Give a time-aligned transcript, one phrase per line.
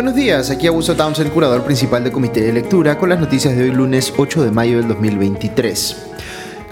[0.00, 3.64] Buenos días, aquí Augusto Townsend, curador principal del Comité de Lectura, con las noticias de
[3.64, 5.96] hoy lunes 8 de mayo del 2023.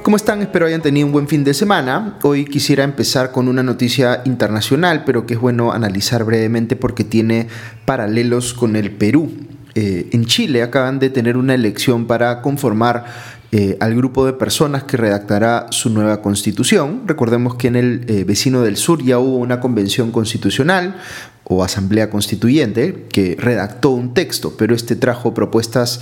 [0.03, 0.41] ¿Cómo están?
[0.41, 2.17] Espero hayan tenido un buen fin de semana.
[2.23, 7.49] Hoy quisiera empezar con una noticia internacional, pero que es bueno analizar brevemente porque tiene
[7.85, 9.31] paralelos con el Perú.
[9.75, 13.05] Eh, en Chile acaban de tener una elección para conformar
[13.51, 17.05] eh, al grupo de personas que redactará su nueva constitución.
[17.07, 20.97] Recordemos que en el eh, vecino del sur ya hubo una convención constitucional,
[21.49, 26.01] o Asamblea Constituyente, que redactó un texto, pero este trajo propuestas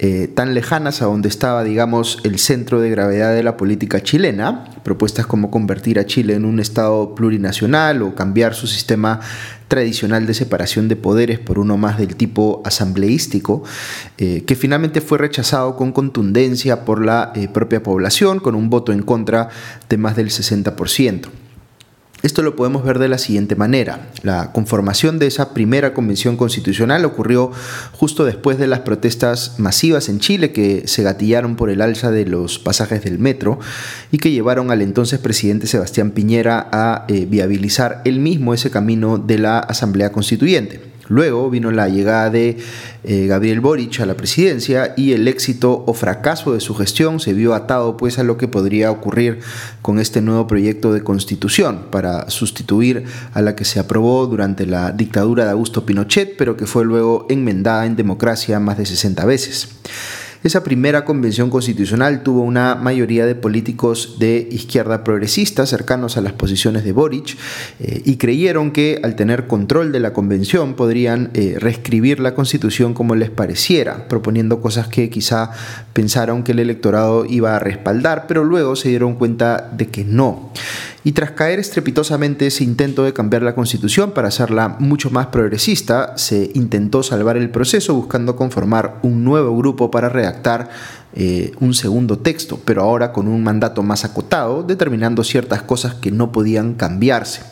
[0.00, 4.64] eh, tan lejanas a donde estaba, digamos, el centro de gravedad de la política chilena,
[4.82, 9.20] propuestas como convertir a Chile en un Estado plurinacional o cambiar su sistema
[9.68, 13.62] tradicional de separación de poderes por uno más del tipo asambleístico,
[14.16, 18.92] eh, que finalmente fue rechazado con contundencia por la eh, propia población, con un voto
[18.92, 19.48] en contra
[19.88, 21.28] de más del 60%.
[22.22, 24.10] Esto lo podemos ver de la siguiente manera.
[24.22, 27.52] La conformación de esa primera convención constitucional ocurrió
[27.92, 32.26] justo después de las protestas masivas en Chile que se gatillaron por el alza de
[32.26, 33.60] los pasajes del metro
[34.10, 39.18] y que llevaron al entonces presidente Sebastián Piñera a eh, viabilizar él mismo ese camino
[39.18, 40.87] de la Asamblea Constituyente.
[41.08, 42.58] Luego vino la llegada de
[43.04, 47.32] eh, Gabriel Boric a la presidencia y el éxito o fracaso de su gestión se
[47.32, 49.40] vio atado pues a lo que podría ocurrir
[49.82, 54.92] con este nuevo proyecto de constitución para sustituir a la que se aprobó durante la
[54.92, 59.68] dictadura de Augusto Pinochet, pero que fue luego enmendada en democracia más de 60 veces.
[60.44, 66.32] Esa primera convención constitucional tuvo una mayoría de políticos de izquierda progresista cercanos a las
[66.32, 67.36] posiciones de Boric
[67.80, 72.94] eh, y creyeron que al tener control de la convención podrían eh, reescribir la constitución
[72.94, 75.50] como les pareciera, proponiendo cosas que quizá
[75.92, 80.52] pensaron que el electorado iba a respaldar, pero luego se dieron cuenta de que no
[81.04, 86.16] y tras caer estrepitosamente ese intento de cambiar la constitución para hacerla mucho más progresista,
[86.16, 90.70] se intentó salvar el proceso buscando conformar un nuevo grupo para redactar
[91.14, 96.10] eh, un segundo texto, pero ahora con un mandato más acotado, determinando ciertas cosas que
[96.10, 97.42] no podían cambiarse.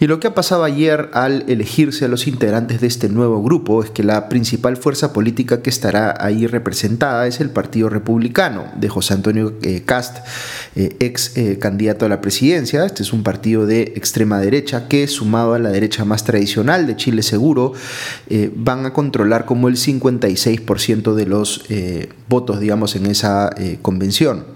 [0.00, 3.82] Y lo que ha pasado ayer al elegirse a los integrantes de este nuevo grupo
[3.82, 8.88] es que la principal fuerza política que estará ahí representada es el Partido Republicano de
[8.88, 10.18] José Antonio eh, Cast,
[10.74, 12.84] eh, ex eh, candidato a la presidencia.
[12.84, 16.96] Este es un partido de extrema derecha que, sumado a la derecha más tradicional de
[16.96, 17.72] Chile Seguro,
[18.56, 21.64] van a controlar como el 56% de los
[22.28, 23.50] votos, digamos, en esa
[23.82, 24.53] convención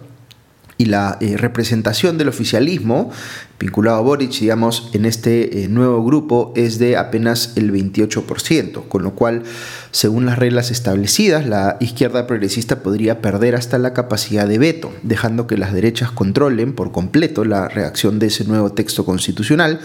[0.79, 3.11] y la eh, representación del oficialismo
[3.59, 9.03] vinculado a Boric, digamos, en este eh, nuevo grupo es de apenas el 28%, con
[9.03, 9.43] lo cual,
[9.91, 15.49] según las reglas establecidas, la izquierda progresista podría perder hasta la capacidad de veto, dejando
[15.49, 19.81] que las derechas controlen por completo la reacción de ese nuevo texto constitucional,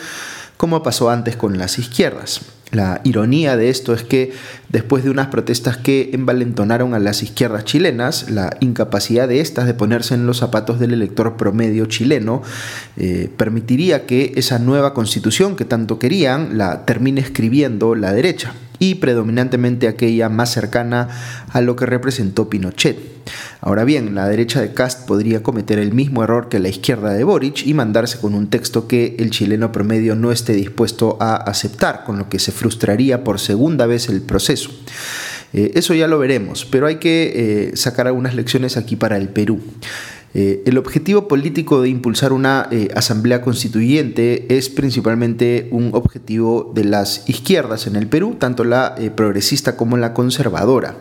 [0.58, 2.42] como pasó antes con las izquierdas.
[2.74, 4.34] La ironía de esto es que
[4.70, 9.76] después de unas protestas que envalentonaron a las izquierdas chilenas, la incapacidad de estas de
[9.76, 12.42] ponerse en los zapatos del elector promedio chileno
[12.98, 18.96] eh, permitiría que esa nueva constitución que tanto querían la termine escribiendo la derecha y
[18.96, 21.08] predominantemente aquella más cercana
[21.50, 23.00] a lo que representó Pinochet.
[23.62, 27.24] Ahora bien, la derecha de Cast podría cometer el mismo error que la izquierda de
[27.24, 32.04] Boric y mandarse con un texto que el chileno promedio no esté dispuesto a aceptar,
[32.04, 34.70] con lo que se frustraría por segunda vez el proceso.
[35.54, 39.30] Eh, eso ya lo veremos, pero hay que eh, sacar algunas lecciones aquí para el
[39.30, 39.62] Perú.
[40.36, 46.86] Eh, el objetivo político de impulsar una eh, asamblea constituyente es principalmente un objetivo de
[46.86, 50.98] las izquierdas en el Perú, tanto la eh, progresista como la conservadora.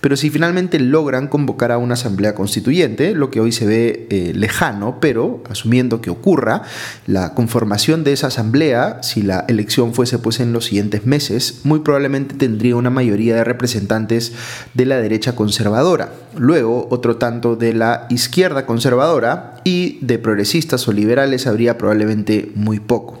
[0.00, 4.98] Pero si finalmente logran convocar a una asamblea constituyente, lo que hoy se ve lejano,
[5.00, 6.62] pero asumiendo que ocurra,
[7.06, 11.80] la conformación de esa asamblea, si la elección fuese pues en los siguientes meses, muy
[11.80, 14.32] probablemente tendría una mayoría de representantes
[14.74, 20.92] de la derecha conservadora, luego otro tanto de la izquierda conservadora y de progresistas o
[20.92, 23.20] liberales habría probablemente muy poco.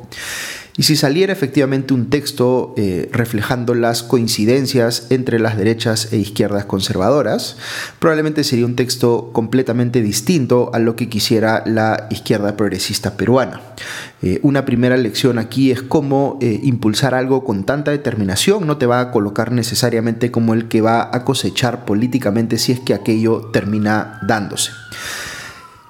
[0.78, 6.66] Y si saliera efectivamente un texto eh, reflejando las coincidencias entre las derechas e izquierdas
[6.66, 7.56] conservadoras,
[7.98, 13.60] probablemente sería un texto completamente distinto a lo que quisiera la izquierda progresista peruana.
[14.22, 18.86] Eh, una primera lección aquí es cómo eh, impulsar algo con tanta determinación no te
[18.86, 23.50] va a colocar necesariamente como el que va a cosechar políticamente si es que aquello
[23.52, 24.70] termina dándose.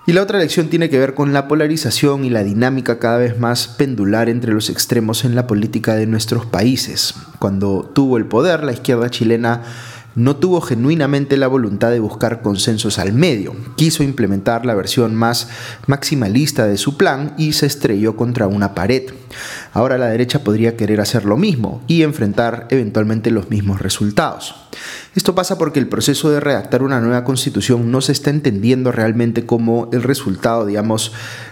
[0.08, 3.38] Y la otra lección tiene que ver con la polarización y la dinámica cada vez
[3.38, 7.12] más pendular entre los extremos en la política de nuestros países.
[7.38, 9.64] Cuando tuvo el poder, la izquierda chilena
[10.14, 13.54] no tuvo genuinamente la voluntad de buscar consensos al medio.
[13.76, 15.48] Quiso implementar la versión más
[15.86, 19.02] maximalista de su plan y se estrelló contra una pared.
[19.74, 24.54] Ahora la derecha podría querer hacer lo mismo y enfrentar eventualmente los mismos resultados.
[25.18, 29.44] Esto pasa porque el proceso de redactar una nueva constitución no se está entendiendo realmente
[29.44, 31.10] como el resultado, digamos,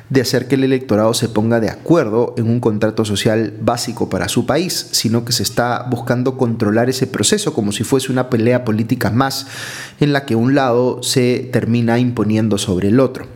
[0.09, 4.29] de hacer que el electorado se ponga de acuerdo en un contrato social básico para
[4.29, 8.65] su país, sino que se está buscando controlar ese proceso como si fuese una pelea
[8.65, 9.49] política más
[9.99, 13.36] en la que un lado se termina imponiendo sobre el otro.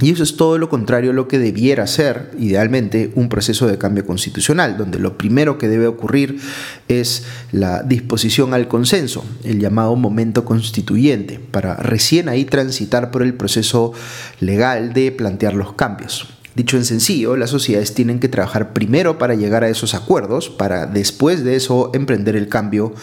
[0.00, 3.78] Y eso es todo lo contrario a lo que debiera ser, idealmente, un proceso de
[3.78, 6.38] cambio constitucional, donde lo primero que debe ocurrir
[6.86, 13.32] es la disposición al consenso, el llamado momento constituyente, para recién ahí transitar por el
[13.32, 13.92] proceso
[14.40, 16.35] legal de plantear los cambios.
[16.56, 20.86] Dicho en sencillo, las sociedades tienen que trabajar primero para llegar a esos acuerdos, para
[20.86, 22.94] después de eso emprender el cambio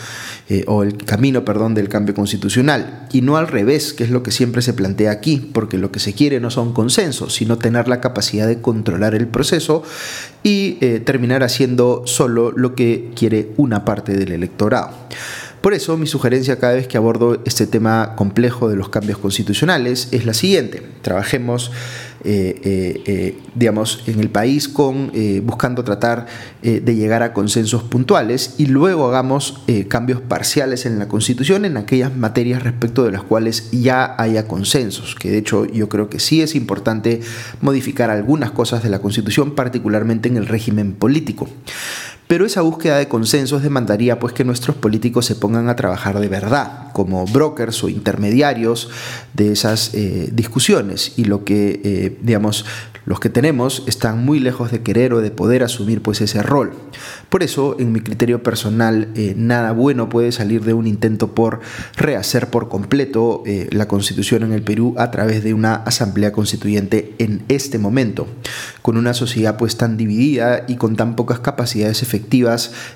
[0.50, 3.08] eh, o el camino, perdón, del cambio constitucional.
[3.12, 6.00] Y no al revés, que es lo que siempre se plantea aquí, porque lo que
[6.00, 9.84] se quiere no son consensos, sino tener la capacidad de controlar el proceso
[10.42, 14.90] y eh, terminar haciendo solo lo que quiere una parte del electorado.
[15.64, 20.10] Por eso mi sugerencia cada vez que abordo este tema complejo de los cambios constitucionales
[20.12, 20.84] es la siguiente.
[21.02, 21.72] Trabajemos
[22.24, 25.12] digamos, en el país con,
[25.44, 26.28] buscando tratar
[26.62, 32.16] de llegar a consensos puntuales y luego hagamos cambios parciales en la Constitución en aquellas
[32.16, 36.42] materias respecto de las cuales ya haya consensos, que de hecho yo creo que sí
[36.42, 37.22] es importante
[37.62, 41.50] modificar algunas cosas de la Constitución, particularmente en el régimen político.
[42.34, 46.30] Pero esa búsqueda de consensos demandaría pues que nuestros políticos se pongan a trabajar de
[46.30, 48.90] verdad, como brokers o intermediarios
[49.36, 51.14] de esas eh, discusiones.
[51.16, 52.66] Y lo que, eh, digamos,
[53.06, 56.74] los que tenemos están muy lejos de querer o de poder asumir pues ese rol.
[57.30, 61.60] Por eso, en mi criterio personal, eh, nada bueno puede salir de un intento por
[61.98, 67.44] rehacer por completo la constitución en el Perú a través de una asamblea constituyente en
[67.50, 68.26] este momento,
[68.82, 72.23] con una sociedad pues tan dividida y con tan pocas capacidades efectivas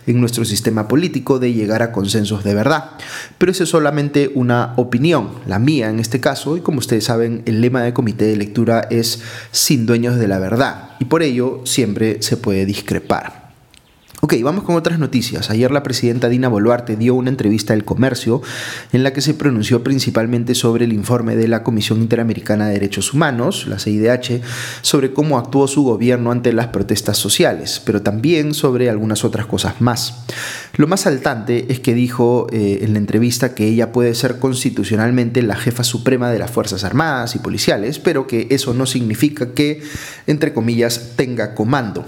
[0.07, 2.91] en nuestro sistema político de llegar a consensos de verdad.
[3.37, 7.43] Pero eso es solamente una opinión, la mía en este caso, y como ustedes saben,
[7.45, 9.21] el lema del comité de lectura es
[9.51, 13.46] sin dueño de la verdad y por ello siempre se puede discrepar.
[14.29, 15.49] Ok, vamos con otras noticias.
[15.49, 18.41] Ayer la presidenta Dina Boluarte dio una entrevista al comercio
[18.91, 23.13] en la que se pronunció principalmente sobre el informe de la Comisión Interamericana de Derechos
[23.13, 24.41] Humanos, la CIDH,
[24.81, 29.79] sobre cómo actuó su gobierno ante las protestas sociales, pero también sobre algunas otras cosas
[29.79, 30.25] más.
[30.75, 35.41] Lo más saltante es que dijo eh, en la entrevista que ella puede ser constitucionalmente
[35.41, 39.81] la jefa suprema de las Fuerzas Armadas y policiales, pero que eso no significa que,
[40.25, 42.03] entre comillas, tenga comando.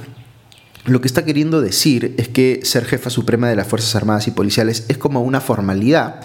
[0.90, 4.32] Lo que está queriendo decir es que ser jefa suprema de las Fuerzas Armadas y
[4.32, 6.22] Policiales es como una formalidad,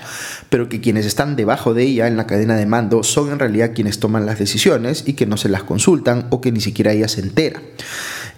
[0.49, 3.73] pero que quienes están debajo de ella en la cadena de mando son en realidad
[3.75, 7.09] quienes toman las decisiones y que no se las consultan o que ni siquiera ella
[7.09, 7.61] se entera.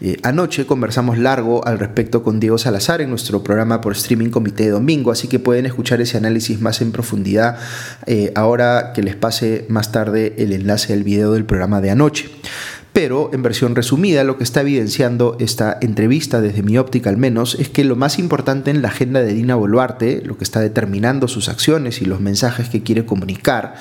[0.01, 4.65] Eh, anoche conversamos largo al respecto con Diego Salazar en nuestro programa por streaming Comité
[4.65, 7.57] de Domingo, así que pueden escuchar ese análisis más en profundidad
[8.05, 12.29] eh, ahora que les pase más tarde el enlace del video del programa de anoche.
[12.97, 17.55] Pero en versión resumida, lo que está evidenciando esta entrevista, desde mi óptica al menos,
[17.61, 21.29] es que lo más importante en la agenda de Dina Boluarte, lo que está determinando
[21.29, 23.75] sus acciones y los mensajes que quiere comunicar,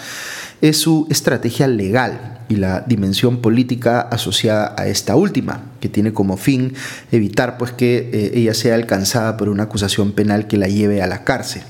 [0.59, 6.37] es su estrategia legal y la dimensión política asociada a esta última, que tiene como
[6.37, 6.73] fin
[7.11, 11.07] evitar pues que eh, ella sea alcanzada por una acusación penal que la lleve a
[11.07, 11.63] la cárcel.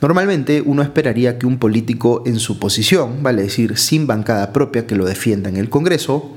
[0.00, 4.94] Normalmente uno esperaría que un político en su posición, vale decir, sin bancada propia que
[4.94, 6.34] lo defienda en el Congreso,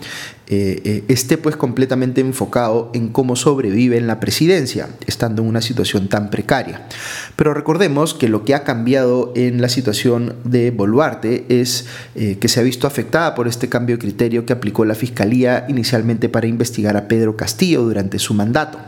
[0.49, 5.61] eh, eh, esté pues completamente enfocado en cómo sobrevive en la presidencia, estando en una
[5.61, 6.87] situación tan precaria.
[7.35, 11.85] Pero recordemos que lo que ha cambiado en la situación de Boluarte es
[12.15, 16.29] que se ha visto afectada por este cambio de criterio que aplicó la Fiscalía inicialmente
[16.29, 18.79] para investigar a Pedro Castillo durante su mandato.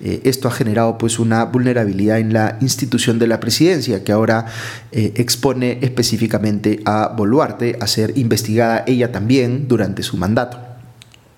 [0.00, 4.46] Eh, esto ha generado pues una vulnerabilidad en la institución de la presidencia que ahora
[4.90, 10.71] eh, expone específicamente a Boluarte a ser investigada ella también durante su mandato.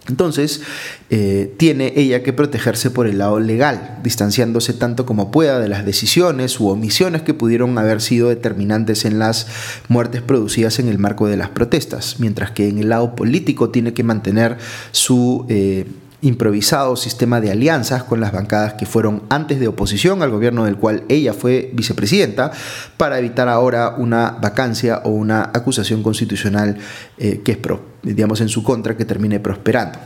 [0.09, 0.61] Entonces,
[1.09, 5.87] eh, tiene ella que protegerse por el lado legal, distanciándose tanto como pueda de las
[5.87, 9.47] decisiones u omisiones que pudieron haber sido determinantes en las
[9.89, 13.95] muertes producidas en el marco de las protestas, mientras que en el lado político tiene
[13.95, 14.59] que mantener
[14.93, 15.47] su...
[15.49, 15.87] Eh,
[16.25, 20.77] improvisado sistema de alianzas con las bancadas que fueron antes de oposición al gobierno del
[20.77, 22.51] cual ella fue vicepresidenta
[22.97, 26.79] para evitar ahora una vacancia o una acusación constitucional
[27.19, 27.59] eh, que es
[28.05, 29.99] digamos en su contra que termine prosperando.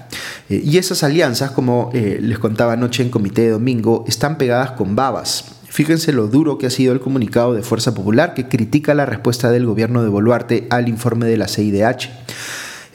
[0.49, 4.73] Eh, y esas alianzas, como eh, les contaba anoche en comité de domingo, están pegadas
[4.73, 5.57] con babas.
[5.69, 9.51] Fíjense lo duro que ha sido el comunicado de Fuerza Popular que critica la respuesta
[9.51, 12.11] del gobierno de Boluarte al informe de la CIDH.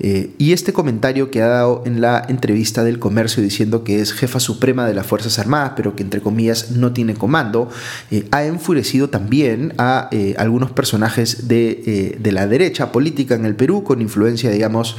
[0.05, 4.11] Eh, y este comentario que ha dado en la entrevista del comercio diciendo que es
[4.11, 7.69] jefa suprema de las Fuerzas Armadas, pero que entre comillas no tiene comando,
[8.11, 13.55] eh, ha enfurecido también a eh, algunos personajes de, de, la derecha política en el
[13.55, 14.97] Perú con influencia, digamos,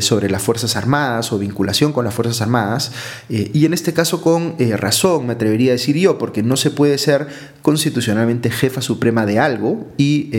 [0.00, 2.90] sobre las Fuerzas Armadas o vinculación con las Fuerzas Armadas.
[3.28, 6.96] y en este caso con razón, me atrevería a decir yo, porque no se puede
[6.96, 7.26] ser
[7.60, 10.30] constitucionalmente jefa suprema de algo, y,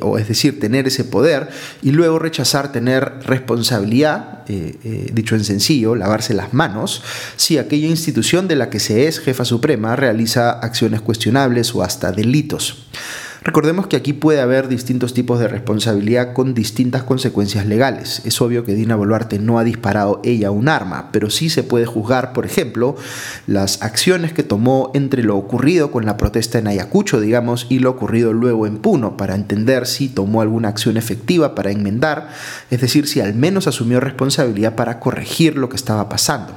[0.00, 1.48] o es decir, tener ese poder
[1.82, 7.02] y luego rechazar tener responsabilidad, eh, eh, dicho en sencillo, lavarse las manos,
[7.36, 12.12] si aquella institución de la que se es jefa suprema realiza acciones cuestionables o hasta
[12.12, 12.86] delitos.
[13.46, 18.20] Recordemos que aquí puede haber distintos tipos de responsabilidad con distintas consecuencias legales.
[18.24, 21.86] Es obvio que Dina Boluarte no ha disparado ella un arma, pero sí se puede
[21.86, 22.96] juzgar, por ejemplo,
[23.46, 27.90] las acciones que tomó entre lo ocurrido con la protesta en Ayacucho, digamos, y lo
[27.90, 32.30] ocurrido luego en Puno, para entender si tomó alguna acción efectiva para enmendar,
[32.72, 36.52] es decir, si al menos asumió responsabilidad para corregir lo que estaba pasando.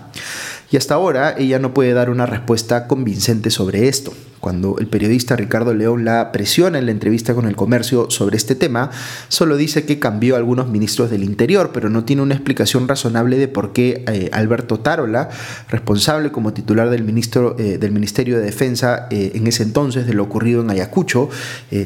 [0.71, 4.13] Y hasta ahora ella no puede dar una respuesta convincente sobre esto.
[4.39, 8.55] Cuando el periodista Ricardo León la presiona en la entrevista con el comercio sobre este
[8.55, 8.89] tema,
[9.27, 13.37] solo dice que cambió a algunos ministros del Interior, pero no tiene una explicación razonable
[13.37, 15.29] de por qué eh, Alberto Tarola,
[15.69, 20.13] responsable como titular del, ministro, eh, del Ministerio de Defensa eh, en ese entonces de
[20.13, 21.29] lo ocurrido en Ayacucho,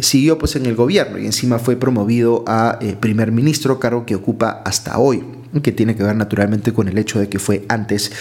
[0.01, 4.61] siguió pues en el gobierno y encima fue promovido a primer ministro, cargo que ocupa
[4.65, 5.23] hasta hoy
[5.61, 8.11] que tiene que ver naturalmente con el hecho de que fue antes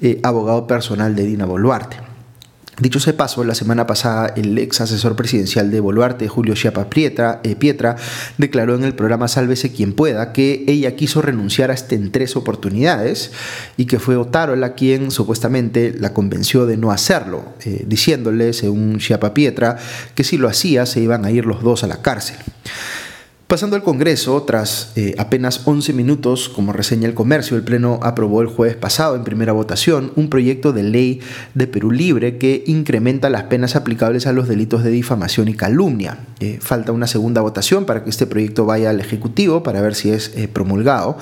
[0.00, 1.96] eh, abogado personal de Dina Boluarte.
[2.80, 7.40] Dicho ese paso, la semana pasada el ex asesor presidencial de Boluarte, Julio Chiapa Pietra,
[7.42, 7.96] eh, Pietra,
[8.36, 13.32] declaró en el programa Sálvese quien pueda que ella quiso renunciar hasta en tres oportunidades
[13.76, 19.34] y que fue Otárola quien supuestamente la convenció de no hacerlo, eh, diciéndole, según Chiapa
[19.34, 19.76] Pietra,
[20.14, 22.36] que si lo hacía se iban a ir los dos a la cárcel.
[23.48, 28.42] Pasando al Congreso, tras eh, apenas 11 minutos, como reseña el comercio, el Pleno aprobó
[28.42, 31.20] el jueves pasado en primera votación un proyecto de ley
[31.54, 36.26] de Perú Libre que incrementa las penas aplicables a los delitos de difamación y calumnia.
[36.40, 40.10] Eh, falta una segunda votación para que este proyecto vaya al Ejecutivo para ver si
[40.10, 41.16] es eh, promulgado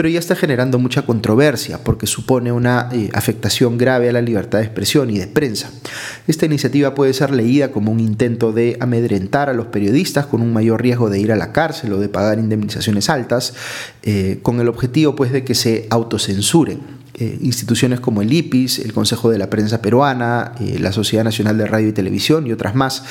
[0.00, 4.60] pero ya está generando mucha controversia porque supone una eh, afectación grave a la libertad
[4.60, 5.70] de expresión y de prensa.
[6.26, 10.54] Esta iniciativa puede ser leída como un intento de amedrentar a los periodistas con un
[10.54, 13.52] mayor riesgo de ir a la cárcel o de pagar indemnizaciones altas,
[14.02, 16.99] eh, con el objetivo pues de que se autocensuren.
[17.20, 21.58] Eh, instituciones como el IPIS, el Consejo de la Prensa Peruana, eh, la Sociedad Nacional
[21.58, 23.04] de Radio y Televisión y otras más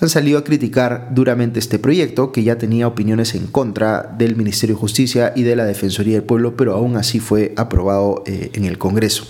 [0.00, 4.74] han salido a criticar duramente este proyecto que ya tenía opiniones en contra del Ministerio
[4.74, 8.64] de Justicia y de la Defensoría del Pueblo, pero aún así fue aprobado eh, en
[8.64, 9.28] el Congreso.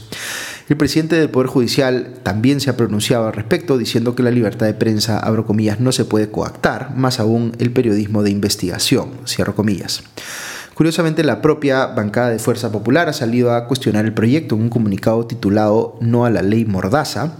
[0.70, 4.64] El presidente del Poder Judicial también se ha pronunciado al respecto, diciendo que la libertad
[4.64, 5.44] de prensa, abro
[5.78, 10.02] no se puede coactar, más aún el periodismo de investigación, cierro comillas.
[10.74, 14.68] Curiosamente, la propia bancada de Fuerza Popular ha salido a cuestionar el proyecto en un
[14.68, 17.36] comunicado titulado No a la ley Mordaza,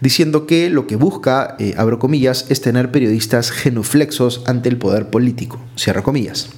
[0.00, 5.10] diciendo que lo que busca, eh, abro comillas, es tener periodistas genuflexos ante el poder
[5.10, 6.50] político, cierro comillas.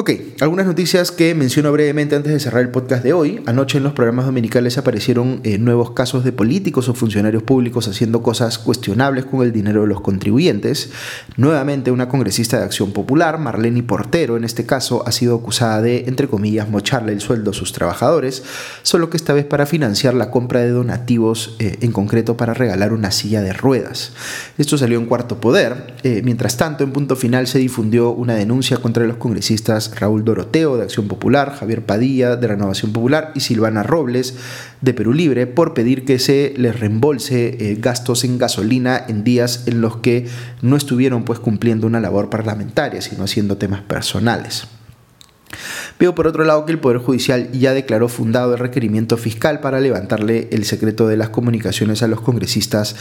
[0.00, 3.42] Ok, algunas noticias que menciono brevemente antes de cerrar el podcast de hoy.
[3.46, 8.22] Anoche en los programas dominicales aparecieron eh, nuevos casos de políticos o funcionarios públicos haciendo
[8.22, 10.90] cosas cuestionables con el dinero de los contribuyentes.
[11.36, 16.04] Nuevamente una congresista de Acción Popular, Marlene Portero en este caso, ha sido acusada de,
[16.06, 18.44] entre comillas, mocharle el sueldo a sus trabajadores,
[18.84, 22.92] solo que esta vez para financiar la compra de donativos, eh, en concreto para regalar
[22.92, 24.12] una silla de ruedas.
[24.58, 25.94] Esto salió en cuarto poder.
[26.04, 30.76] Eh, mientras tanto, en punto final se difundió una denuncia contra los congresistas Raúl Doroteo
[30.76, 34.36] de Acción Popular, Javier Padilla de Renovación Popular y Silvana Robles
[34.80, 39.64] de Perú Libre por pedir que se les reembolse eh, gastos en gasolina en días
[39.66, 40.26] en los que
[40.62, 44.66] no estuvieron pues cumpliendo una labor parlamentaria, sino haciendo temas personales.
[45.98, 49.80] Veo por otro lado que el Poder Judicial ya declaró fundado el requerimiento fiscal para
[49.80, 52.94] levantarle el secreto de las comunicaciones a los congresistas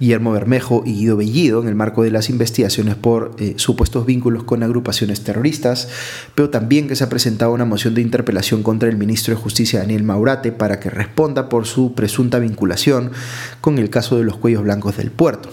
[0.00, 4.44] Guillermo Bermejo y Guido Bellido en el marco de las investigaciones por eh, supuestos vínculos
[4.44, 5.88] con agrupaciones terroristas.
[6.36, 9.80] Veo también que se ha presentado una moción de interpelación contra el ministro de Justicia
[9.80, 13.12] Daniel Maurate para que responda por su presunta vinculación
[13.60, 15.50] con el caso de los cuellos blancos del puerto.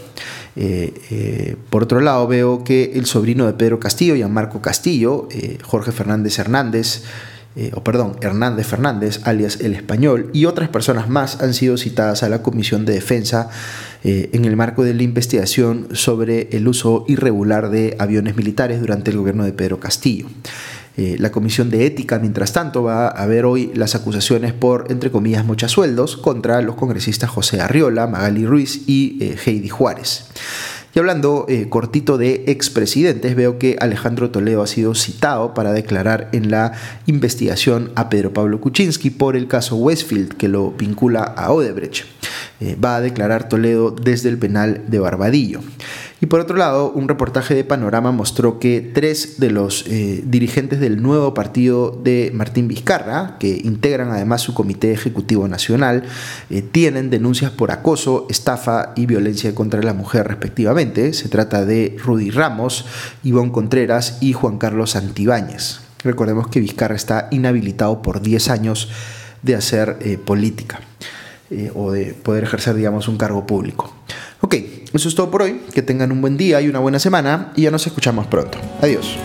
[0.59, 5.59] Eh, eh, por otro lado, veo que el sobrino de Pedro Castillo, Gianmarco Castillo, eh,
[5.61, 7.03] Jorge Fernández Hernández,
[7.73, 12.29] o perdón, Hernández Fernández, alias el español, y otras personas más han sido citadas a
[12.29, 13.49] la Comisión de Defensa
[14.03, 19.17] en el marco de la investigación sobre el uso irregular de aviones militares durante el
[19.17, 20.27] gobierno de Pedro Castillo.
[20.97, 25.45] La Comisión de Ética, mientras tanto, va a ver hoy las acusaciones por, entre comillas,
[25.45, 30.25] mochasueldos contra los congresistas José Arriola, Magali Ruiz y Heidi Juárez.
[30.97, 36.27] Y hablando eh, cortito de expresidentes, veo que Alejandro Toledo ha sido citado para declarar
[36.31, 36.71] en la
[37.05, 42.05] investigación a Pedro Pablo Kuczynski por el caso Westfield que lo vincula a Odebrecht.
[42.59, 45.59] Eh, va a declarar Toledo desde el penal de Barbadillo.
[46.19, 50.79] Y por otro lado, un reportaje de Panorama mostró que tres de los eh, dirigentes
[50.79, 56.03] del nuevo partido de Martín Vizcarra, que integran además su comité ejecutivo nacional,
[56.49, 61.13] eh, tienen denuncias por acoso, estafa y violencia contra la mujer respectivamente.
[61.13, 62.85] Se trata de Rudy Ramos,
[63.23, 65.81] Ivonne Contreras y Juan Carlos Santibáñez.
[66.03, 68.89] Recordemos que Vizcarra está inhabilitado por 10 años
[69.43, 70.79] de hacer política.
[71.49, 73.93] Eh, o de poder ejercer, digamos, un cargo público.
[74.41, 74.55] Ok,
[74.97, 75.61] eso es todo por hoy.
[75.73, 78.57] Que tengan un buen día y una buena semana y ya nos escuchamos pronto.
[78.81, 79.17] Adiós.